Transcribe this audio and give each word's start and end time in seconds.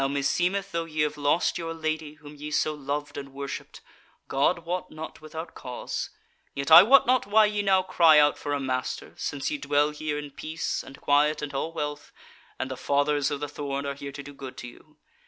Now 0.01 0.07
meseemeth 0.07 0.71
though 0.71 0.85
ye 0.85 1.01
have 1.01 1.15
lost 1.15 1.59
your 1.59 1.75
Lady, 1.75 2.15
whom 2.15 2.33
ye 2.33 2.49
so 2.49 2.73
loved 2.73 3.17
and 3.19 3.31
worshipped, 3.31 3.81
God 4.27 4.65
wot 4.65 4.89
not 4.89 5.21
without 5.21 5.53
cause, 5.53 6.09
yet 6.55 6.71
I 6.71 6.81
wot 6.81 7.05
not 7.05 7.27
why 7.27 7.45
ye 7.45 7.61
now 7.61 7.83
cry 7.83 8.17
out 8.17 8.35
for 8.35 8.51
a 8.53 8.59
master, 8.59 9.13
since 9.15 9.51
ye 9.51 9.59
dwell 9.59 9.91
here 9.91 10.17
in 10.17 10.31
peace 10.31 10.83
and 10.83 10.99
quiet 10.99 11.43
and 11.43 11.53
all 11.53 11.71
wealth, 11.71 12.11
and 12.57 12.71
the 12.71 12.77
Fathers 12.77 13.29
of 13.29 13.41
the 13.41 13.47
Thorn 13.47 13.85
are 13.85 13.93
here 13.93 14.11
to 14.11 14.23
do 14.23 14.33
good 14.33 14.57
to 14.57 14.67
you. 14.67 14.97